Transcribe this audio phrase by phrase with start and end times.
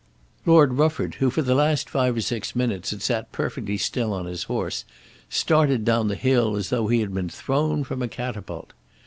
[0.47, 4.25] Lord Rufford, who for the last five or six minutes had sat perfectly still on
[4.25, 4.83] his horse,
[5.29, 8.73] started down the hill as though he had been thrown from a catapult.